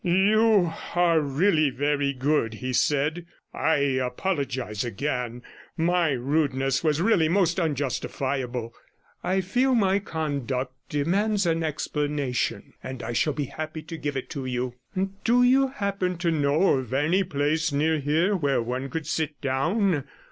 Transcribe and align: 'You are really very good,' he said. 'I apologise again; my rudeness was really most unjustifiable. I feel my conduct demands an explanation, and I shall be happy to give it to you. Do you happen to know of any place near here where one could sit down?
'You 0.03 0.73
are 0.95 1.21
really 1.21 1.69
very 1.69 2.11
good,' 2.11 2.55
he 2.55 2.73
said. 2.73 3.27
'I 3.53 3.75
apologise 4.01 4.83
again; 4.83 5.43
my 5.77 6.09
rudeness 6.13 6.83
was 6.83 6.99
really 7.03 7.29
most 7.29 7.59
unjustifiable. 7.59 8.73
I 9.23 9.41
feel 9.41 9.75
my 9.75 9.99
conduct 9.99 10.73
demands 10.89 11.45
an 11.45 11.61
explanation, 11.63 12.73
and 12.81 13.03
I 13.03 13.13
shall 13.13 13.33
be 13.33 13.45
happy 13.45 13.83
to 13.83 13.95
give 13.97 14.17
it 14.17 14.31
to 14.31 14.47
you. 14.47 14.73
Do 15.23 15.43
you 15.43 15.67
happen 15.67 16.17
to 16.17 16.31
know 16.31 16.79
of 16.79 16.93
any 16.95 17.23
place 17.23 17.71
near 17.71 17.99
here 17.99 18.35
where 18.35 18.59
one 18.59 18.89
could 18.89 19.05
sit 19.05 19.39
down? 19.39 20.05